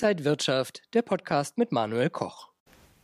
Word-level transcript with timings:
Inside 0.00 0.24
Wirtschaft, 0.24 0.82
der 0.94 1.02
Podcast 1.02 1.58
mit 1.58 1.72
Manuel 1.72 2.08
Koch. 2.08 2.50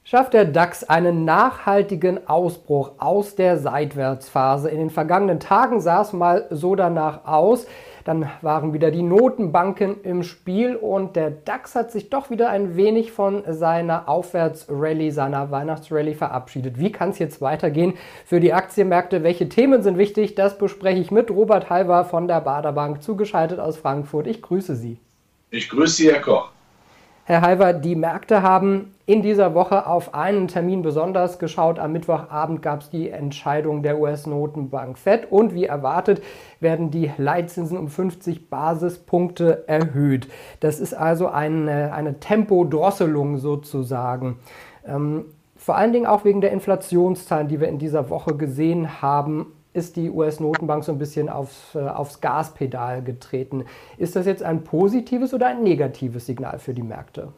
Schafft 0.05 0.33
der 0.33 0.45
DAX 0.45 0.85
einen 0.85 1.25
nachhaltigen 1.25 2.29
Ausbruch 2.29 2.93
aus 2.99 3.35
der 3.35 3.59
Seitwärtsphase? 3.59 4.71
In 4.71 4.79
den 4.79 4.91
vergangenen 4.91 5.41
Tagen 5.41 5.81
sah 5.81 6.03
es 6.03 6.13
mal 6.13 6.47
so 6.51 6.77
danach 6.77 7.25
aus. 7.25 7.67
Dann 8.05 8.31
waren 8.43 8.75
wieder 8.75 8.93
die 8.93 9.03
Notenbanken 9.03 10.03
im 10.05 10.23
Spiel 10.23 10.77
und 10.77 11.17
der 11.17 11.31
DAX 11.31 11.75
hat 11.75 11.91
sich 11.91 12.11
doch 12.11 12.31
wieder 12.31 12.51
ein 12.51 12.77
wenig 12.77 13.11
von 13.11 13.43
seiner 13.49 14.09
Aufwärtsrallye, 14.09 15.11
seiner 15.11 15.51
Weihnachtsrallye 15.51 16.15
verabschiedet. 16.15 16.79
Wie 16.79 16.93
kann 16.93 17.11
es 17.11 17.19
jetzt 17.19 17.41
weitergehen 17.41 17.95
für 18.25 18.39
die 18.39 18.53
Aktienmärkte? 18.53 19.25
Welche 19.25 19.49
Themen 19.49 19.83
sind 19.83 19.99
wichtig? 19.99 20.37
Das 20.37 20.59
bespreche 20.59 21.01
ich 21.01 21.11
mit 21.11 21.29
Robert 21.33 21.71
Halver 21.71 22.05
von 22.05 22.29
der 22.29 22.41
Baderbank, 22.41 23.03
zugeschaltet 23.03 23.59
aus 23.59 23.79
Frankfurt. 23.79 24.29
Ich 24.29 24.41
grüße 24.41 24.77
Sie. 24.77 25.01
Ich 25.51 25.69
grüße 25.69 25.97
Sie, 25.97 26.13
Herr 26.13 26.21
Koch. 26.21 26.54
Herr 27.27 27.41
Halver, 27.41 27.73
die 27.73 27.97
Märkte 27.97 28.43
haben 28.43 28.93
in 29.07 29.23
dieser 29.23 29.55
Woche 29.55 29.87
auf 29.87 30.13
einen 30.13 30.47
Termin 30.47 30.83
besonders 30.83 31.39
geschaut. 31.39 31.79
Am 31.79 31.93
Mittwochabend 31.93 32.61
gab 32.61 32.83
es 32.83 32.91
die 32.91 33.09
Entscheidung 33.09 33.83
der 33.83 33.99
US-Notenbank 33.99 34.99
Fed 34.99 35.33
und 35.33 35.55
wie 35.55 35.65
erwartet 35.65 36.23
werden 36.61 36.91
die 36.91 37.11
Leitzinsen 37.17 37.79
um 37.79 37.89
50 37.89 38.51
Basispunkte 38.51 39.67
erhöht. 39.67 40.29
Das 40.61 40.81
ist 40.81 40.93
also 40.93 41.29
eine, 41.29 41.95
eine 41.95 42.21
Tempodrosselung 42.21 43.39
sozusagen. 43.39 44.37
Ähm, 44.87 45.25
vor 45.57 45.77
allen 45.77 45.95
Dingen 45.95 46.05
auch 46.05 46.27
wegen 46.27 46.43
der 46.43 46.53
Inflationszahlen, 46.53 47.49
die 47.49 47.59
wir 47.59 47.69
in 47.69 47.79
dieser 47.79 48.11
Woche 48.11 48.37
gesehen 48.37 49.01
haben 49.01 49.47
ist 49.75 49.97
die 49.97 50.09
US-Notenbank 50.09 50.85
so 50.85 50.93
ein 50.93 50.99
bisschen 50.99 51.29
aufs, 51.29 51.75
äh, 51.75 51.81
aufs 51.81 52.21
Gaspedal 52.21 53.03
getreten. 53.03 53.65
Ist 53.99 54.17
das 54.17 54.25
jetzt 54.25 54.43
ein 54.43 54.65
positives 54.65 55.35
oder 55.35 55.49
ein 55.49 55.63
negatives 55.63 56.27
Signal 56.27 56.59
für 56.59 56.73
die 56.73 56.83
Märkte? 56.83 57.33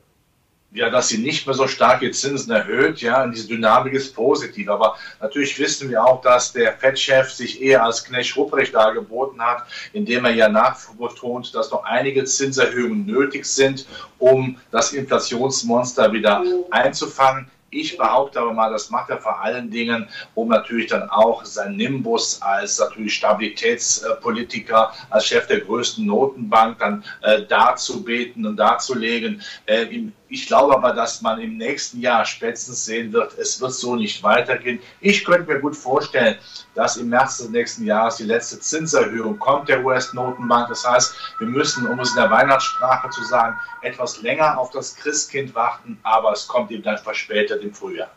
ja, 0.76 0.90
dass 0.90 1.08
sie 1.08 1.18
nicht 1.18 1.46
mehr 1.46 1.54
so 1.54 1.66
starke 1.66 2.10
Zinsen 2.10 2.52
erhöht, 2.52 3.00
ja, 3.00 3.24
und 3.24 3.34
diese 3.34 3.48
Dynamik 3.48 3.94
ist 3.94 4.14
positiv. 4.14 4.68
Aber 4.68 4.96
natürlich 5.20 5.58
wissen 5.58 5.88
wir 5.88 6.04
auch, 6.04 6.20
dass 6.20 6.52
der 6.52 6.74
Fed-Chef 6.74 7.30
sich 7.30 7.62
eher 7.62 7.82
als 7.82 8.04
Knecht 8.04 8.36
Ruprecht 8.36 8.74
dargeboten 8.74 9.40
hat, 9.40 9.66
indem 9.94 10.26
er 10.26 10.32
ja 10.32 10.48
nachbetont, 10.50 11.54
dass 11.54 11.70
noch 11.70 11.84
einige 11.84 12.24
Zinserhöhungen 12.24 13.06
nötig 13.06 13.46
sind, 13.46 13.86
um 14.18 14.58
das 14.70 14.92
Inflationsmonster 14.92 16.12
wieder 16.12 16.44
einzufangen. 16.70 17.50
Ich 17.70 17.98
behaupte 17.98 18.40
aber 18.40 18.52
mal, 18.52 18.70
das 18.70 18.90
macht 18.90 19.10
er 19.10 19.18
vor 19.18 19.40
allen 19.40 19.70
Dingen, 19.70 20.08
um 20.34 20.48
natürlich 20.48 20.86
dann 20.86 21.10
auch 21.10 21.44
sein 21.44 21.76
Nimbus 21.76 22.40
als 22.40 22.78
natürlich 22.78 23.14
Stabilitätspolitiker, 23.14 24.92
als 25.10 25.26
Chef 25.26 25.48
der 25.48 25.60
größten 25.60 26.06
Notenbank 26.06 26.78
dann 26.78 27.04
äh, 27.22 27.42
darzubeten 27.42 28.46
und 28.46 28.56
darzulegen. 28.56 29.42
Äh, 29.66 29.86
ich 30.28 30.46
glaube 30.46 30.74
aber, 30.74 30.92
dass 30.92 31.22
man 31.22 31.40
im 31.40 31.56
nächsten 31.56 32.00
Jahr 32.00 32.24
spätestens 32.24 32.84
sehen 32.84 33.12
wird, 33.12 33.38
es 33.38 33.60
wird 33.60 33.72
so 33.72 33.94
nicht 33.94 34.22
weitergehen. 34.22 34.80
Ich 35.00 35.24
könnte 35.24 35.52
mir 35.52 35.60
gut 35.60 35.76
vorstellen, 35.76 36.36
dass 36.74 36.96
im 36.96 37.08
März 37.08 37.38
des 37.38 37.50
nächsten 37.50 37.84
Jahres 37.84 38.16
die 38.16 38.24
letzte 38.24 38.58
Zinserhöhung 38.58 39.38
kommt 39.38 39.68
der 39.68 39.84
US-Notenbank. 39.84 40.68
Das 40.68 40.86
heißt, 40.86 41.14
wir 41.38 41.46
müssen, 41.46 41.86
um 41.86 42.00
es 42.00 42.10
in 42.10 42.16
der 42.16 42.30
Weihnachtssprache 42.30 43.08
zu 43.10 43.22
sagen, 43.24 43.56
etwas 43.82 44.20
länger 44.22 44.58
auf 44.58 44.70
das 44.70 44.96
Christkind 44.96 45.54
warten, 45.54 45.98
aber 46.02 46.32
es 46.32 46.48
kommt 46.48 46.72
eben 46.72 46.82
dann 46.82 46.98
verspätet 46.98 47.55
im 47.56 47.72
Frühjahr. 47.72 48.10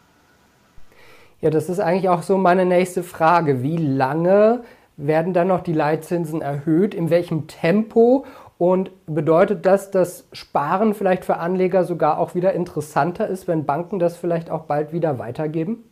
Ja, 1.41 1.49
das 1.49 1.69
ist 1.69 1.79
eigentlich 1.79 2.09
auch 2.09 2.21
so 2.21 2.37
meine 2.37 2.65
nächste 2.65 3.03
Frage. 3.03 3.63
Wie 3.63 3.77
lange 3.77 4.63
werden 4.97 5.33
dann 5.33 5.47
noch 5.47 5.61
die 5.61 5.73
Leitzinsen 5.73 6.41
erhöht? 6.41 6.93
In 6.93 7.09
welchem 7.09 7.47
Tempo? 7.47 8.25
Und 8.57 8.91
bedeutet 9.05 9.65
das, 9.65 9.89
dass 9.89 10.25
Sparen 10.33 10.93
vielleicht 10.93 11.23
für 11.23 11.37
Anleger 11.37 11.85
sogar 11.85 12.17
auch 12.17 12.35
wieder 12.35 12.51
interessanter 12.51 13.25
ist, 13.27 13.47
wenn 13.47 13.65
Banken 13.65 13.99
das 13.99 14.17
vielleicht 14.17 14.49
auch 14.49 14.63
bald 14.63 14.91
wieder 14.91 15.17
weitergeben? 15.17 15.85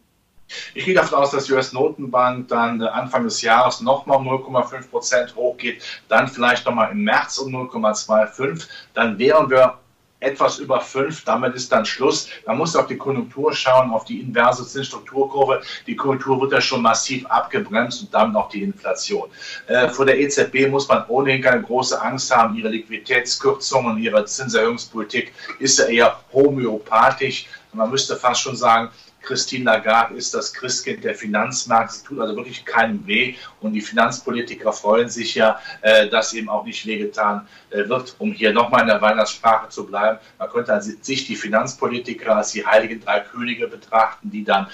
Ich 0.74 0.86
gehe 0.86 0.94
davon 0.94 1.20
aus, 1.20 1.32
dass 1.32 1.46
die 1.46 1.54
US-Notenbank 1.54 2.48
dann 2.50 2.82
äh, 2.82 2.88
Anfang 2.88 3.24
des 3.24 3.42
Jahres 3.42 3.82
nochmal 3.82 4.20
0,5 4.20 4.90
Prozent 4.90 5.36
hochgeht, 5.36 5.82
dann 6.08 6.28
vielleicht 6.28 6.66
nochmal 6.66 6.92
im 6.92 7.04
März 7.04 7.38
um 7.38 7.54
0,25. 7.54 8.68
Dann 8.94 9.18
wären 9.18 9.50
wir 9.50 9.78
etwas 10.20 10.58
über 10.58 10.82
fünf, 10.82 11.24
damit 11.26 11.56
ist 11.56 11.72
dann 11.72 11.86
Schluss. 11.86 12.28
Man 12.46 12.58
muss 12.58 12.76
auf 12.76 12.88
die 12.88 12.98
Konjunktur 12.98 13.54
schauen, 13.54 13.92
auf 13.92 14.06
die 14.06 14.20
inverse 14.20 14.68
Zinsstrukturkurve. 14.68 15.62
Die 15.86 15.96
Konjunktur 15.96 16.42
wird 16.42 16.54
ja 16.54 16.62
schon 16.62 16.82
massiv 16.82 17.26
abgebremst 17.28 18.02
und 18.02 18.14
dann 18.14 18.34
noch 18.34 18.50
die 18.50 18.64
Inflation. 18.64 19.30
Äh, 19.68 19.90
vor 19.90 20.06
der 20.06 20.20
EZB 20.20 20.70
muss 20.70 20.88
man 20.88 21.06
ohnehin 21.08 21.42
keine 21.42 21.62
große 21.62 22.02
Angst 22.02 22.36
haben. 22.36 22.56
Ihre 22.56 22.70
Liquiditätskürzungen 22.70 23.94
und 23.94 23.98
ihre 24.00 24.26
Zinserhöhungspolitik 24.26 25.34
ist 25.60 25.78
ja 25.80 25.86
eher 25.86 26.20
homöopathisch. 26.34 27.48
Man 27.74 27.92
müsste 27.92 28.16
fast 28.16 28.42
schon 28.42 28.56
sagen, 28.56 28.90
Christine 29.28 29.66
Lagarde 29.66 30.16
ist 30.16 30.34
das 30.34 30.54
Christkind 30.54 31.04
der 31.04 31.14
Finanzmärkte. 31.14 31.96
Sie 31.96 32.04
tut 32.06 32.20
also 32.22 32.36
wirklich 32.38 32.64
keinem 32.64 33.06
weh. 33.06 33.36
Und 33.60 33.74
die 33.74 33.82
Finanzpolitiker 33.82 34.72
freuen 34.72 35.10
sich 35.10 35.36
ja, 35.36 35.60
äh, 35.82 36.08
dass 36.08 36.34
eben 36.34 36.48
auch 36.48 36.64
nicht 36.64 36.86
wehgetan 36.86 37.46
äh, 37.70 37.90
wird, 37.90 38.16
um 38.20 38.32
hier 38.32 38.54
nochmal 38.54 38.82
in 38.82 38.88
der 38.88 39.02
Weihnachtssprache 39.02 39.68
zu 39.68 39.86
bleiben. 39.86 40.18
Man 40.40 40.50
könnte 40.50 40.72
also 40.72 40.92
sich 41.02 41.28
die 41.28 41.36
Finanzpolitiker 41.36 42.38
als 42.38 42.52
die 42.52 42.66
heiligen 42.66 43.02
drei 43.02 43.20
Könige 43.20 43.68
betrachten, 43.68 44.32
die 44.32 44.46
dann 44.46 44.68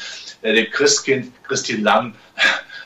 äh, 0.43 0.53
dem 0.53 0.69
Christkind, 0.69 1.31
Christine 1.43 1.81
Lang, 1.81 2.13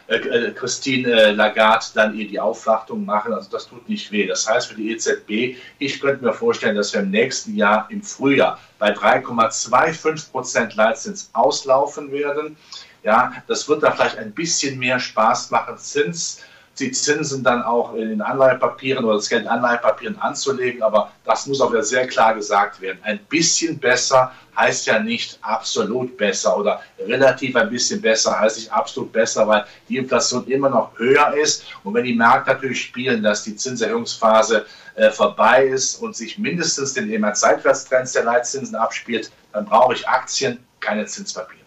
Christine 0.07 1.31
Lagarde 1.31 1.85
dann 1.93 2.15
ihr 2.17 2.27
die 2.27 2.39
Aufwartung 2.39 3.03
machen. 3.05 3.33
Also 3.33 3.49
das 3.51 3.67
tut 3.67 3.87
nicht 3.89 4.11
weh. 4.11 4.25
Das 4.25 4.47
heißt 4.47 4.67
für 4.67 4.75
die 4.75 4.91
EZB, 4.91 5.57
ich 5.79 5.99
könnte 5.99 6.23
mir 6.23 6.33
vorstellen, 6.33 6.75
dass 6.75 6.93
wir 6.93 7.01
im 7.01 7.11
nächsten 7.11 7.55
Jahr 7.55 7.87
im 7.89 8.01
Frühjahr 8.01 8.59
bei 8.79 8.93
3,25 8.93 10.31
Prozent 10.31 10.75
Leitzins 10.75 11.29
auslaufen 11.33 12.11
werden. 12.11 12.55
Ja, 13.03 13.33
das 13.47 13.67
wird 13.67 13.83
da 13.83 13.91
vielleicht 13.91 14.17
ein 14.17 14.33
bisschen 14.33 14.79
mehr 14.79 14.99
Spaß 14.99 15.51
machen, 15.51 15.77
Zins, 15.77 16.41
die 16.79 16.91
Zinsen 16.91 17.43
dann 17.43 17.63
auch 17.63 17.93
in 17.95 18.09
den 18.09 18.21
Anleihepapieren 18.21 19.03
oder 19.03 19.15
das 19.15 19.29
Geld 19.29 19.43
in 19.43 19.47
Anleihepapieren 19.47 20.19
anzulegen. 20.19 20.83
Aber 20.83 21.11
das 21.25 21.47
muss 21.47 21.61
auch 21.61 21.71
wieder 21.71 21.83
sehr 21.83 22.07
klar 22.07 22.35
gesagt 22.35 22.81
werden. 22.81 22.99
Ein 23.03 23.19
bisschen 23.29 23.79
besser 23.79 24.31
heißt 24.55 24.87
ja 24.87 24.99
nicht 24.99 25.37
absolut 25.41 26.17
besser 26.17 26.57
oder 26.57 26.81
relativ 26.99 27.55
ein 27.55 27.69
bisschen 27.69 28.01
besser 28.01 28.39
heißt 28.39 28.57
nicht 28.57 28.71
absolut 28.71 29.11
besser, 29.11 29.47
weil 29.47 29.65
die 29.87 29.97
Inflation 29.97 30.47
immer 30.47 30.69
noch 30.69 30.97
höher 30.97 31.33
ist. 31.35 31.65
Und 31.83 31.93
wenn 31.93 32.05
die 32.05 32.15
Märkte 32.15 32.51
natürlich 32.51 32.81
spielen, 32.81 33.21
dass 33.23 33.43
die 33.43 33.55
Zinserhöhungsphase 33.55 34.65
äh, 34.95 35.11
vorbei 35.11 35.65
ist 35.65 36.01
und 36.01 36.15
sich 36.15 36.37
mindestens 36.39 36.93
den 36.93 37.11
immer 37.11 37.35
Seitwärtstrends 37.35 38.13
der 38.13 38.23
Leitzinsen 38.23 38.75
abspielt, 38.75 39.31
dann 39.53 39.65
brauche 39.65 39.93
ich 39.93 40.07
Aktien, 40.07 40.59
keine 40.79 41.05
Zinspapiere. 41.05 41.66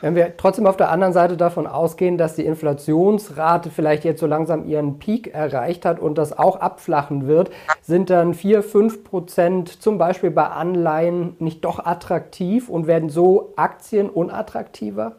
Wenn 0.00 0.14
wir 0.14 0.36
trotzdem 0.36 0.66
auf 0.66 0.76
der 0.76 0.90
anderen 0.90 1.12
Seite 1.12 1.36
davon 1.36 1.66
ausgehen, 1.66 2.18
dass 2.18 2.34
die 2.34 2.44
Inflationsrate 2.44 3.70
vielleicht 3.70 4.04
jetzt 4.04 4.20
so 4.20 4.26
langsam 4.26 4.66
ihren 4.66 4.98
Peak 4.98 5.32
erreicht 5.34 5.84
hat 5.84 6.00
und 6.00 6.16
das 6.18 6.36
auch 6.36 6.56
abflachen 6.60 7.26
wird, 7.26 7.50
sind 7.82 8.10
dann 8.10 8.34
4, 8.34 8.62
5 8.62 9.04
Prozent 9.04 9.82
zum 9.82 9.98
Beispiel 9.98 10.30
bei 10.30 10.46
Anleihen 10.46 11.36
nicht 11.38 11.64
doch 11.64 11.84
attraktiv 11.84 12.68
und 12.68 12.86
werden 12.86 13.10
so 13.10 13.52
Aktien 13.56 14.10
unattraktiver? 14.10 15.16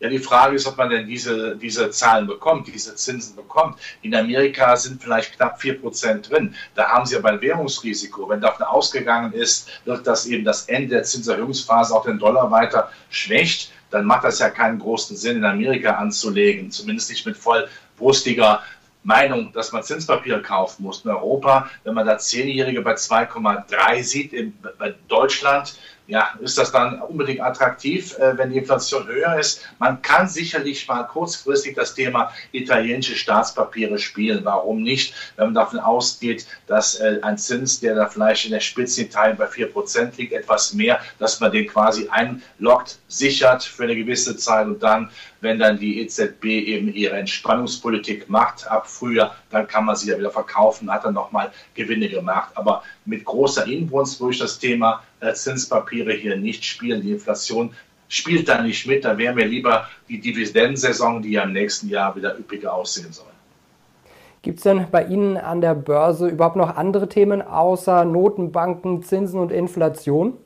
Ja, 0.00 0.08
die 0.08 0.18
Frage 0.18 0.56
ist, 0.56 0.66
ob 0.66 0.78
man 0.78 0.88
denn 0.88 1.06
diese, 1.06 1.56
diese 1.56 1.90
Zahlen 1.90 2.26
bekommt, 2.26 2.66
diese 2.68 2.94
Zinsen 2.94 3.36
bekommt. 3.36 3.76
In 4.00 4.14
Amerika 4.14 4.74
sind 4.76 5.02
vielleicht 5.02 5.36
knapp 5.36 5.60
4% 5.60 6.26
drin. 6.26 6.54
Da 6.74 6.88
haben 6.88 7.04
sie 7.04 7.16
aber 7.16 7.28
ein 7.28 7.42
Währungsrisiko. 7.42 8.26
Wenn 8.30 8.40
davon 8.40 8.64
ausgegangen 8.64 9.34
ist, 9.34 9.68
wird 9.84 10.06
das 10.06 10.24
eben 10.24 10.42
das 10.42 10.70
Ende 10.70 10.94
der 10.94 11.02
Zinserhöhungsphase 11.02 11.94
auch 11.94 12.06
den 12.06 12.18
Dollar 12.18 12.50
weiter 12.50 12.90
schwächt, 13.10 13.72
dann 13.90 14.04
macht 14.04 14.24
das 14.24 14.38
ja 14.38 14.50
keinen 14.50 14.78
großen 14.78 15.16
Sinn, 15.16 15.38
in 15.38 15.44
Amerika 15.44 15.92
anzulegen. 15.92 16.70
Zumindest 16.70 17.10
nicht 17.10 17.26
mit 17.26 17.36
vollbrustiger 17.36 18.62
Meinung, 19.02 19.52
dass 19.52 19.72
man 19.72 19.82
Zinspapiere 19.82 20.42
kaufen 20.42 20.82
muss. 20.82 21.04
In 21.04 21.10
Europa, 21.10 21.70
wenn 21.84 21.94
man 21.94 22.06
da 22.06 22.18
Zehnjährige 22.18 22.82
bei 22.82 22.94
2,3 22.94 24.02
sieht, 24.02 24.32
in, 24.32 24.56
bei 24.78 24.94
Deutschland 25.08 25.78
ja, 26.10 26.28
ist 26.40 26.58
das 26.58 26.72
dann 26.72 27.00
unbedingt 27.00 27.40
attraktiv, 27.40 28.18
äh, 28.18 28.36
wenn 28.36 28.50
die 28.50 28.58
Inflation 28.58 29.06
höher 29.06 29.38
ist? 29.38 29.62
Man 29.78 30.02
kann 30.02 30.28
sicherlich 30.28 30.86
mal 30.88 31.04
kurzfristig 31.04 31.76
das 31.76 31.94
Thema 31.94 32.32
italienische 32.50 33.14
Staatspapiere 33.14 33.98
spielen. 33.98 34.44
Warum 34.44 34.82
nicht? 34.82 35.14
Wenn 35.36 35.46
man 35.46 35.54
davon 35.54 35.78
ausgeht, 35.78 36.46
dass 36.66 36.96
äh, 36.96 37.20
ein 37.22 37.38
Zins, 37.38 37.78
der 37.78 37.94
da 37.94 38.06
vielleicht 38.06 38.44
in 38.44 38.50
der 38.50 38.60
Spitze 38.60 39.02
Italien 39.02 39.36
bei 39.36 39.46
4% 39.46 40.16
liegt, 40.16 40.32
etwas 40.32 40.74
mehr, 40.74 41.00
dass 41.20 41.38
man 41.38 41.52
den 41.52 41.68
quasi 41.68 42.08
einloggt, 42.08 42.98
sichert 43.06 43.62
für 43.62 43.84
eine 43.84 43.94
gewisse 43.94 44.36
Zeit 44.36 44.66
und 44.66 44.82
dann, 44.82 45.10
wenn 45.40 45.60
dann 45.60 45.78
die 45.78 46.00
EZB 46.02 46.44
eben 46.44 46.92
ihre 46.92 47.16
Entspannungspolitik 47.16 48.28
macht 48.28 48.66
ab 48.66 48.90
Frühjahr, 48.90 49.36
dann 49.50 49.68
kann 49.68 49.84
man 49.84 49.94
sie 49.94 50.10
ja 50.10 50.18
wieder 50.18 50.30
verkaufen, 50.30 50.92
hat 50.92 51.04
dann 51.04 51.14
nochmal 51.14 51.52
Gewinne 51.74 52.08
gemacht. 52.08 52.50
Aber 52.56 52.82
mit 53.04 53.24
großer 53.24 53.66
Inbrunst 53.66 54.20
ich 54.28 54.38
das 54.38 54.58
Thema 54.58 55.02
Zinspapiere 55.34 56.12
hier 56.12 56.36
nicht 56.36 56.64
spielen. 56.64 57.02
Die 57.02 57.12
Inflation 57.12 57.74
spielt 58.08 58.48
da 58.48 58.62
nicht 58.62 58.86
mit. 58.86 59.04
Da 59.04 59.16
wäre 59.16 59.34
mir 59.34 59.46
lieber 59.46 59.88
die 60.08 60.20
Dividendensaison, 60.20 61.22
die 61.22 61.32
ja 61.32 61.44
im 61.44 61.52
nächsten 61.52 61.88
Jahr 61.88 62.14
wieder 62.16 62.38
üppiger 62.38 62.74
aussehen 62.74 63.12
soll. 63.12 63.26
Gibt 64.42 64.58
es 64.58 64.64
denn 64.64 64.86
bei 64.90 65.04
Ihnen 65.04 65.36
an 65.36 65.60
der 65.60 65.74
Börse 65.74 66.28
überhaupt 66.28 66.56
noch 66.56 66.76
andere 66.76 67.08
Themen 67.08 67.42
außer 67.42 68.04
Notenbanken, 68.06 69.02
Zinsen 69.02 69.38
und 69.38 69.52
Inflation? 69.52 70.38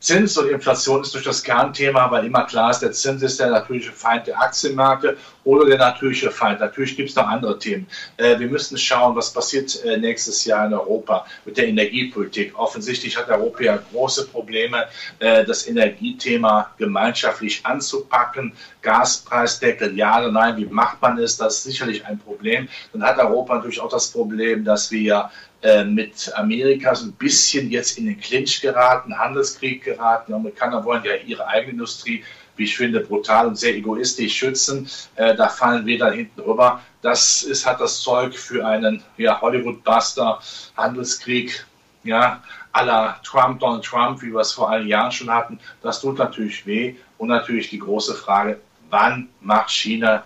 Zins 0.00 0.38
und 0.38 0.48
Inflation 0.48 1.02
ist 1.02 1.12
durch 1.12 1.24
das 1.24 1.42
Kernthema, 1.42 2.10
weil 2.10 2.24
immer 2.24 2.44
klar 2.44 2.70
ist, 2.70 2.78
der 2.80 2.92
Zins 2.92 3.22
ist 3.22 3.38
der 3.38 3.50
natürliche 3.50 3.92
Feind 3.92 4.26
der 4.26 4.40
Aktienmärkte 4.40 5.18
oder 5.44 5.66
der 5.66 5.76
natürliche 5.76 6.30
Feind. 6.30 6.60
Natürlich 6.60 6.96
gibt 6.96 7.10
es 7.10 7.16
noch 7.16 7.26
andere 7.26 7.58
Themen. 7.58 7.86
Äh, 8.16 8.38
wir 8.38 8.48
müssen 8.48 8.78
schauen, 8.78 9.14
was 9.14 9.30
passiert 9.30 9.84
äh, 9.84 9.98
nächstes 9.98 10.46
Jahr 10.46 10.66
in 10.66 10.72
Europa 10.72 11.26
mit 11.44 11.58
der 11.58 11.68
Energiepolitik. 11.68 12.58
Offensichtlich 12.58 13.14
hat 13.18 13.28
Europa 13.28 13.62
ja 13.62 13.78
große 13.92 14.28
Probleme, 14.28 14.86
äh, 15.18 15.44
das 15.44 15.66
Energiethema 15.66 16.70
gemeinschaftlich 16.78 17.60
anzupacken. 17.66 18.54
Gaspreisdeckel, 18.82 19.96
ja 19.96 20.18
oder 20.18 20.32
nein, 20.32 20.56
wie 20.56 20.66
macht 20.66 21.00
man 21.02 21.18
es? 21.18 21.36
Das 21.36 21.58
ist 21.58 21.64
sicherlich 21.64 22.04
ein 22.06 22.18
Problem. 22.18 22.68
Dann 22.92 23.02
hat 23.02 23.18
Europa 23.18 23.56
natürlich 23.56 23.80
auch 23.80 23.90
das 23.90 24.10
Problem, 24.10 24.64
dass 24.64 24.90
wir 24.90 25.30
äh, 25.62 25.84
mit 25.84 26.32
Amerika 26.36 26.94
so 26.94 27.06
ein 27.06 27.12
bisschen 27.12 27.70
jetzt 27.70 27.98
in 27.98 28.06
den 28.06 28.18
Clinch 28.18 28.60
geraten, 28.62 29.18
Handelskrieg 29.18 29.84
geraten. 29.84 30.24
Die 30.28 30.34
Amerikaner 30.34 30.84
wollen 30.84 31.04
ja 31.04 31.14
ihre 31.16 31.46
eigene 31.46 31.72
Industrie, 31.72 32.24
wie 32.56 32.64
ich 32.64 32.76
finde, 32.76 33.00
brutal 33.00 33.46
und 33.46 33.56
sehr 33.56 33.74
egoistisch 33.74 34.34
schützen. 34.34 34.88
Äh, 35.16 35.34
da 35.34 35.48
fallen 35.48 35.84
wir 35.84 35.98
dann 35.98 36.14
hinten 36.14 36.40
rüber. 36.40 36.80
Das 37.02 37.42
ist, 37.42 37.66
hat 37.66 37.80
das 37.80 38.00
Zeug 38.00 38.34
für 38.34 38.66
einen 38.66 39.02
ja, 39.18 39.40
Hollywood-Buster, 39.40 40.40
Handelskrieg, 40.76 41.66
ja, 42.04 42.42
à 42.72 42.82
la 42.82 43.20
Trump, 43.22 43.60
Donald 43.60 43.84
Trump, 43.84 44.22
wie 44.22 44.32
wir 44.32 44.40
es 44.40 44.52
vor 44.52 44.70
einigen 44.70 44.88
Jahren 44.88 45.12
schon 45.12 45.30
hatten. 45.30 45.58
Das 45.82 46.00
tut 46.00 46.18
natürlich 46.18 46.64
weh. 46.66 46.96
Und 47.18 47.28
natürlich 47.28 47.68
die 47.68 47.78
große 47.78 48.14
Frage, 48.14 48.60
wann 48.90 49.28
macht 49.40 49.70
China 49.70 50.24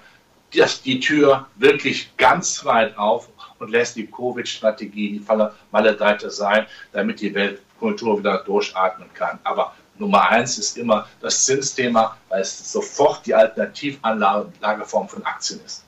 die 0.84 1.00
Tür 1.00 1.46
wirklich 1.56 2.16
ganz 2.16 2.64
weit 2.64 2.96
auf 2.96 3.28
und 3.58 3.70
lässt 3.70 3.96
die 3.96 4.06
Covid-Strategie 4.06 5.18
die 5.18 5.26
Maledeite 5.72 6.30
sein, 6.30 6.66
damit 6.92 7.20
die 7.20 7.34
Weltkultur 7.34 8.18
wieder 8.18 8.38
durchatmen 8.44 9.12
kann. 9.14 9.38
Aber 9.42 9.74
Nummer 9.98 10.28
eins 10.28 10.58
ist 10.58 10.76
immer 10.76 11.08
das 11.20 11.44
Zinsthema, 11.44 12.16
weil 12.28 12.42
es 12.42 12.72
sofort 12.72 13.26
die 13.26 13.34
Alternativanlageform 13.34 15.08
von 15.08 15.24
Aktien 15.24 15.60
ist. 15.64 15.84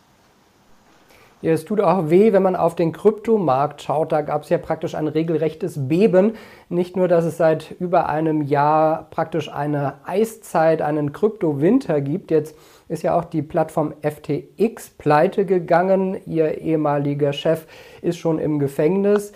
Ja, 1.42 1.52
es 1.52 1.66
tut 1.66 1.82
auch 1.82 2.08
weh, 2.08 2.32
wenn 2.32 2.42
man 2.42 2.56
auf 2.56 2.76
den 2.76 2.92
Kryptomarkt 2.92 3.82
schaut. 3.82 4.10
Da 4.10 4.22
gab 4.22 4.44
es 4.44 4.48
ja 4.48 4.56
praktisch 4.56 4.94
ein 4.94 5.06
regelrechtes 5.06 5.86
Beben. 5.86 6.32
Nicht 6.70 6.96
nur, 6.96 7.08
dass 7.08 7.26
es 7.26 7.36
seit 7.36 7.72
über 7.78 8.08
einem 8.08 8.40
Jahr 8.40 9.08
praktisch 9.10 9.52
eine 9.52 9.94
Eiszeit, 10.06 10.80
einen 10.80 11.12
Kryptowinter 11.12 12.00
gibt. 12.00 12.30
Jetzt 12.30 12.56
ist 12.88 13.02
ja 13.02 13.18
auch 13.18 13.24
die 13.24 13.42
Plattform 13.42 13.92
FTX 14.00 14.90
pleite 14.96 15.44
gegangen. 15.44 16.16
Ihr 16.24 16.58
ehemaliger 16.58 17.34
Chef 17.34 17.66
ist 18.00 18.16
schon 18.16 18.38
im 18.38 18.58
Gefängnis. 18.58 19.32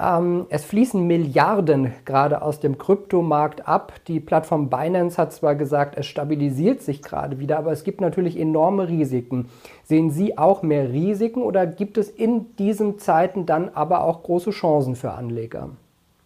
Ähm, 0.00 0.46
es 0.48 0.64
fließen 0.64 1.06
Milliarden 1.06 1.92
gerade 2.06 2.40
aus 2.40 2.58
dem 2.58 2.78
Kryptomarkt 2.78 3.68
ab. 3.68 3.92
Die 4.08 4.18
Plattform 4.18 4.70
Binance 4.70 5.18
hat 5.18 5.34
zwar 5.34 5.54
gesagt, 5.54 5.96
es 5.98 6.06
stabilisiert 6.06 6.80
sich 6.80 7.02
gerade 7.02 7.38
wieder, 7.38 7.58
aber 7.58 7.72
es 7.72 7.84
gibt 7.84 8.00
natürlich 8.00 8.38
enorme 8.38 8.88
Risiken. 8.88 9.50
Sehen 9.84 10.10
Sie 10.10 10.38
auch 10.38 10.62
mehr 10.62 10.90
Risiken 10.90 11.42
oder 11.42 11.66
gibt 11.66 11.98
es 11.98 12.08
in 12.08 12.56
diesen 12.56 12.98
Zeiten 12.98 13.44
dann 13.44 13.68
aber 13.68 14.02
auch 14.04 14.22
große 14.22 14.50
Chancen 14.50 14.96
für 14.96 15.12
Anleger? 15.12 15.70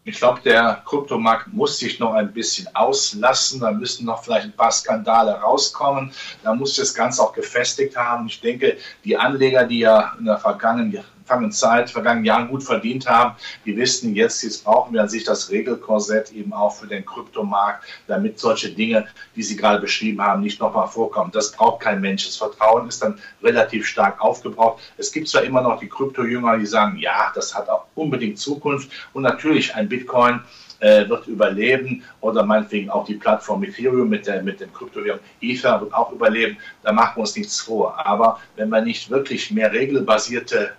Ich 0.07 0.19
glaube, 0.19 0.43
der 0.43 0.83
Kryptomarkt 0.85 1.53
muss 1.55 1.79
sich 1.79 1.99
noch 1.99 2.13
ein 2.13 2.33
bisschen 2.33 2.69
auslassen. 2.77 3.61
Da 3.61 3.73
müssen 3.73 4.05
noch 4.05 4.23
vielleicht 4.23 4.45
ein 4.45 4.53
paar 4.53 4.71
Skandale 4.71 5.33
rauskommen. 5.33 6.13
Da 6.43 6.55
muss 6.55 6.77
das 6.77 6.95
Ganze 6.95 7.23
auch 7.23 7.33
gefestigt 7.33 7.97
haben. 7.97 8.27
Ich 8.27 8.41
denke, 8.43 8.77
die 9.03 9.17
Anleger, 9.17 9.65
die 9.65 9.79
ja 9.79 10.13
in 10.19 10.27
der 10.27 10.37
vergangenen 10.37 10.91
vergangenen 11.25 11.53
Zeit, 11.53 11.91
vergangenen 11.91 12.27
Jahren 12.27 12.49
gut 12.49 12.63
verdient 12.63 13.09
haben, 13.09 13.37
die 13.65 13.77
wissen 13.77 14.15
jetzt, 14.15 14.43
jetzt 14.43 14.65
brauchen 14.65 14.93
wir 14.93 15.03
an 15.03 15.09
sich 15.09 15.25
das 15.25 15.51
Regelkorsett 15.51 16.33
eben 16.33 16.53
auch 16.53 16.75
für 16.75 16.87
den 16.87 17.05
Kryptomarkt, 17.05 17.85
damit 18.07 18.39
solche 18.39 18.71
Dinge, 18.71 19.07
die 19.35 19.43
Sie 19.43 19.57
gerade 19.57 19.81
beschrieben 19.81 20.21
haben, 20.21 20.43
nicht 20.43 20.61
nochmal 20.61 20.89
vorkommen. 20.89 21.31
Das 21.33 21.53
braucht 21.53 21.81
kein 21.81 22.01
Mensch. 22.01 22.27
Das 22.27 22.37
Vertrauen 22.37 22.89
ist 22.89 23.03
dann 23.03 23.19
relativ 23.43 23.87
stark 23.87 24.21
aufgebraucht. 24.21 24.83
Es 24.99 25.13
gibt 25.13 25.29
zwar 25.29 25.43
immer 25.43 25.63
noch 25.63 25.81
die 25.81 25.89
Kryptojünger, 25.89 26.59
die 26.59 26.67
sagen, 26.67 26.99
ja, 26.99 27.33
das 27.35 27.55
hat 27.55 27.69
auch 27.69 27.87
unbedingt 27.95 28.39
Zukunft 28.39 28.91
und 29.13 29.23
natürlich 29.23 29.75
ein 29.75 29.89
Bitcoin 29.89 30.41
äh, 30.81 31.09
wird 31.09 31.27
überleben 31.29 32.03
oder 32.21 32.45
meinetwegen 32.45 32.91
auch 32.91 33.07
die 33.07 33.15
Plattform 33.15 33.65
Ethereum 33.65 34.09
mit, 34.09 34.27
der, 34.27 34.43
mit 34.43 34.61
dem 34.61 34.73
Kryptowährung 34.73 35.21
Ether 35.41 35.81
wird 35.81 35.95
auch 35.95 36.13
überleben. 36.13 36.59
Da 36.83 36.93
machen 36.93 37.17
wir 37.17 37.21
uns 37.21 37.37
nichts 37.37 37.61
vor. 37.61 38.07
Aber 38.07 38.41
wenn 38.57 38.69
wir 38.69 38.83
nicht 38.83 39.09
wirklich 39.09 39.51
mehr 39.51 39.73
regelbasierte 39.73 40.73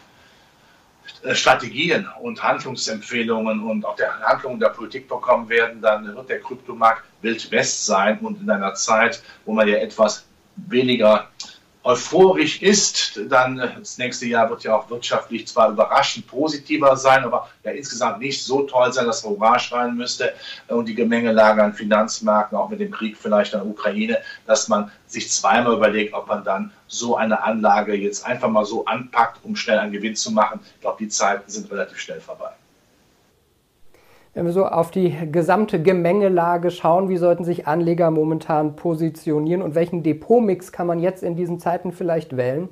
Strategien 1.33 2.07
und 2.21 2.41
Handlungsempfehlungen 2.41 3.61
und 3.63 3.85
auch 3.85 3.95
der 3.95 4.19
Handlungen 4.19 4.59
der 4.59 4.69
Politik 4.69 5.07
bekommen 5.07 5.49
werden, 5.49 5.81
dann 5.81 6.15
wird 6.15 6.29
der 6.29 6.39
Kryptomarkt 6.39 7.03
Wild 7.21 7.51
West 7.51 7.85
sein 7.85 8.19
und 8.19 8.41
in 8.41 8.49
einer 8.49 8.73
Zeit, 8.73 9.21
wo 9.45 9.53
man 9.53 9.67
ja 9.67 9.77
etwas 9.77 10.25
weniger 10.55 11.29
euphorisch 11.85 12.63
ist, 12.63 13.21
dann 13.29 13.57
das 13.57 13.99
nächste 13.99 14.25
Jahr 14.25 14.49
wird 14.49 14.63
ja 14.63 14.75
auch 14.75 14.89
wirtschaftlich 14.89 15.47
zwar 15.47 15.69
überraschend 15.69 16.25
positiver 16.25 16.97
sein, 16.97 17.23
aber 17.23 17.47
ja 17.63 17.71
insgesamt 17.71 18.19
nicht 18.19 18.43
so 18.43 18.63
toll 18.63 18.91
sein, 18.91 19.05
dass 19.05 19.23
man 19.23 19.33
Hurra 19.33 19.59
schreien 19.59 19.95
müsste 19.95 20.33
und 20.67 20.87
die 20.87 20.95
Gemengelage 20.95 21.63
an 21.63 21.73
Finanzmärkten, 21.73 22.57
auch 22.57 22.69
mit 22.69 22.79
dem 22.79 22.89
Krieg 22.89 23.15
vielleicht 23.15 23.53
in 23.53 23.59
der 23.59 23.69
Ukraine, 23.69 24.17
dass 24.47 24.67
man 24.67 24.91
sich 25.05 25.31
zweimal 25.31 25.75
überlegt, 25.75 26.15
ob 26.15 26.27
man 26.27 26.43
dann 26.43 26.71
so 26.87 27.17
eine 27.17 27.43
Anlage 27.43 27.93
jetzt 27.93 28.25
einfach 28.25 28.49
mal 28.49 28.65
so 28.65 28.85
anpackt, 28.85 29.45
um 29.45 29.55
schnell 29.55 29.77
einen 29.77 29.91
Gewinn 29.91 30.15
zu 30.15 30.31
machen. 30.31 30.61
Ich 30.75 30.81
glaube, 30.81 30.97
die 30.99 31.09
Zeiten 31.09 31.49
sind 31.51 31.71
relativ 31.71 31.99
schnell 31.99 32.19
vorbei. 32.19 32.49
Wenn 34.35 34.45
wir 34.45 34.51
so 34.51 34.65
auf 34.65 34.91
die 34.91 35.15
gesamte 35.31 35.81
Gemengelage 35.81 36.69
schauen, 36.69 37.07
wie 37.07 37.15
sollten 37.15 37.45
sich 37.45 37.67
Anleger 37.67 38.11
momentan 38.11 38.75
positionieren 38.75 39.61
und 39.61 39.75
welchen 39.75 40.03
Depotmix 40.03 40.73
kann 40.73 40.87
man 40.87 40.99
jetzt 40.99 41.23
in 41.23 41.37
diesen 41.37 41.57
Zeiten 41.57 41.93
vielleicht 41.93 42.35
wählen? 42.35 42.67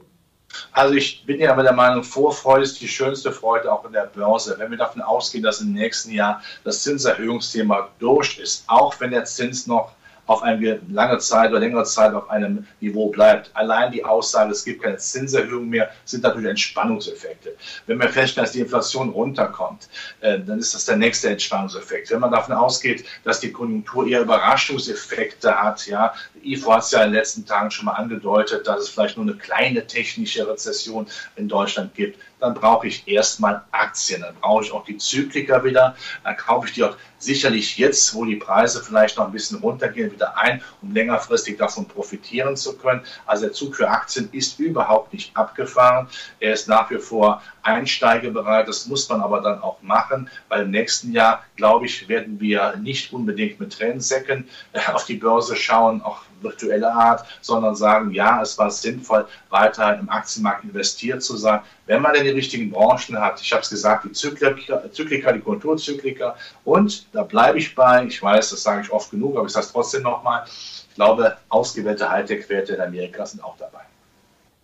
Also 0.74 0.94
ich 0.96 1.26
bin 1.26 1.40
ja 1.40 1.56
der 1.56 1.72
Meinung, 1.72 2.04
Vorfreude 2.04 2.64
ist 2.64 2.82
die 2.82 2.90
schönste 2.90 3.32
Freude 3.32 3.72
auch 3.72 3.86
in 3.86 3.94
der 3.94 4.08
Börse. 4.14 4.56
Wenn 4.60 4.72
wir 4.72 4.78
davon 4.78 5.02
ausgehen, 5.02 5.42
dass 5.42 5.62
im 5.62 5.72
nächsten 5.72 6.12
Jahr 6.12 6.42
das 6.66 6.84
Zinserhöhungsthema 6.84 7.88
durch 7.98 8.40
ist, 8.40 8.66
auch 8.68 9.00
wenn 9.00 9.12
der 9.12 9.24
Zins 9.24 9.66
noch 9.66 9.94
auf 10.26 10.42
eine 10.42 10.80
lange 10.90 11.18
Zeit 11.20 11.52
oder 11.52 11.60
längere 11.60 11.84
Zeit 11.84 12.14
auf 12.14 12.30
einem 12.30 12.66
Niveau 12.80 13.10
bleibt. 13.10 13.52
Allein 13.54 13.92
die 13.92 14.06
Aussage, 14.06 14.52
es 14.52 14.64
gibt 14.64 14.84
keine 14.84 14.98
Zinserhöhung 14.98 15.70
mehr, 15.70 15.90
sind 16.06 16.24
natürlich 16.24 16.50
Entspannungseffekte. 16.50 17.56
Wenn 17.88 18.00
wir 18.00 18.10
feststellen, 18.10 18.46
dass 18.46 18.54
die 18.54 18.62
Inflation 18.62 19.10
runterkommt, 19.10 19.90
äh, 20.22 20.40
dann 20.40 20.60
ist 20.60 20.74
das 20.74 20.86
der 20.86 20.98
nächste 20.98 21.30
Entspannungseffekt. 21.30 22.12
Wenn 22.12 22.20
man 22.20 22.32
davon 22.32 22.56
ausgeht, 22.56 23.06
dass 23.24 23.40
die 23.40 23.52
Konjunktur 23.52 24.08
eher 24.08 24.22
Überraschungseffekte 24.22 25.62
hat, 25.62 25.86
ja, 25.88 26.14
IFO 26.44 26.74
hat 26.74 26.84
es 26.84 26.92
ja 26.92 27.04
in 27.04 27.10
den 27.12 27.16
letzten 27.16 27.46
Tagen 27.46 27.72
schon 27.72 27.86
mal 27.86 27.94
angedeutet, 27.94 28.68
dass 28.68 28.82
es 28.82 28.90
vielleicht 28.90 29.18
nur 29.18 29.26
eine 29.26 29.36
kleine 29.36 29.86
technische 29.88 30.48
Rezession 30.48 31.08
in 31.36 31.48
Deutschland 31.48 31.94
gibt, 31.96 32.20
dann 32.44 32.56
brauche 32.56 32.88
ich 32.88 33.08
erstmal 33.08 33.64
Aktien. 33.72 34.20
Dann 34.20 34.36
brauche 34.36 34.66
ich 34.66 34.72
auch 34.74 34.84
die 34.84 34.98
Zykliker 34.98 35.64
wieder. 35.64 35.96
Dann 36.26 36.36
kaufe 36.36 36.68
ich 36.68 36.74
die 36.74 36.84
auch 36.84 36.98
sicherlich 37.18 37.78
jetzt, 37.78 38.14
wo 38.14 38.26
die 38.26 38.36
Preise 38.36 38.84
vielleicht 38.84 39.18
noch 39.18 39.28
ein 39.28 39.32
bisschen 39.32 39.60
runtergehen, 39.60 40.12
wieder 40.12 40.38
ein, 40.38 40.62
um 40.82 40.94
längerfristig 40.94 41.58
davon 41.58 41.88
profitieren 41.88 42.58
zu 42.58 42.78
können. 42.78 43.00
Also 43.26 43.46
der 43.46 43.54
Zug 43.54 43.78
für 43.78 43.90
Aktien 43.90 44.28
ist 44.34 44.60
überhaupt 44.60 45.14
nicht 45.14 45.36
abgefahren. 45.38 46.10
Er 46.42 46.52
ist 46.52 46.68
nach 46.68 46.92
wie 46.92 46.98
vor 46.98 47.42
einsteigebereit. 47.62 48.68
Das 48.68 48.88
muss 48.88 49.08
man 49.08 49.22
aber 49.22 49.40
dann 49.40 49.62
auch 49.62 49.82
machen, 49.82 50.30
weil 50.50 50.64
im 50.64 50.72
nächsten 50.72 51.14
Jahr, 51.14 51.46
glaube 51.56 51.86
ich, 51.86 52.10
werden 52.10 52.42
wir 52.42 52.76
nicht 52.76 53.14
unbedingt 53.14 53.62
mit 53.62 53.72
Tränensäcken 53.72 54.50
auf 54.94 55.06
die 55.06 55.16
Börse 55.16 55.56
schauen, 55.56 56.02
auch 56.02 56.24
virtuelle 56.44 56.92
Art, 56.92 57.26
sondern 57.42 57.76
sagen, 57.76 58.12
ja, 58.12 58.42
es 58.42 58.58
war 58.58 58.70
sinnvoll, 58.70 59.26
weiter 59.50 59.98
im 59.98 60.10
Aktienmarkt 60.10 60.64
investiert 60.64 61.24
zu 61.24 61.38
sein, 61.38 61.62
wenn 61.86 62.02
man 62.02 62.14
denn 62.14 62.24
die 62.24 62.32
richtigen 62.32 62.72
Branchen 62.72 63.20
hat. 63.20 63.42
Ich 63.42 63.52
habe 63.52 63.62
es 63.62 63.70
gesagt, 63.70 64.06
die 64.06 64.12
Zykliker, 64.12 64.92
Zykliker, 64.92 65.34
die 65.34 65.40
Kulturzykliker 65.40 66.36
und 66.64 67.08
da 67.14 67.24
bleibe 67.24 67.58
ich 67.58 67.74
bei, 67.76 68.06
ich 68.06 68.22
weiß, 68.22 68.50
das 68.52 68.64
sage 68.64 68.82
ich 68.82 68.92
oft 68.92 69.12
genug, 69.12 69.38
aber 69.38 69.46
ich 69.46 69.54
sage 69.54 69.66
es 69.66 69.72
trotzdem 69.72 70.04
nochmal, 70.04 70.44
ich 70.46 70.96
glaube, 70.96 71.38
ausgewählte 71.50 72.10
Hightech-Werte 72.10 72.76
in 72.76 72.82
Amerika 72.82 73.26
sind 73.26 73.44
auch 73.44 73.58
dabei. 73.58 73.80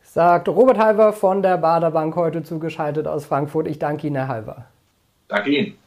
Sagt 0.03 0.49
Robert 0.49 0.79
Halver 0.79 1.13
von 1.13 1.43
der 1.43 1.57
Baderbank 1.57 2.15
heute 2.15 2.41
zugeschaltet 2.43 3.07
aus 3.07 3.25
Frankfurt. 3.25 3.67
Ich 3.67 3.77
danke 3.77 4.07
Ihnen, 4.07 4.15
Herr 4.15 4.27
Halver. 4.27 4.65
Danke 5.27 5.51
Ihnen. 5.51 5.77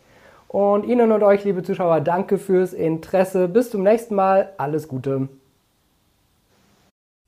Und 0.47 0.85
Ihnen 0.85 1.11
und 1.11 1.23
euch, 1.23 1.45
liebe 1.45 1.63
Zuschauer, 1.63 2.01
danke 2.01 2.39
fürs 2.39 2.73
Interesse. 2.73 3.49
Bis 3.49 3.71
zum 3.71 3.83
nächsten 3.83 4.15
Mal. 4.15 4.53
Alles 4.59 4.87
Gute. 4.87 5.29